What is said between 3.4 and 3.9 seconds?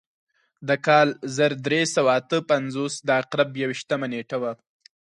یو